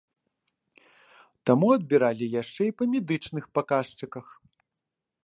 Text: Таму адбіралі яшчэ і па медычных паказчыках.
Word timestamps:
Таму 1.49 1.67
адбіралі 1.77 2.25
яшчэ 2.41 2.61
і 2.71 2.75
па 2.79 2.83
медычных 2.95 3.43
паказчыках. 3.59 4.25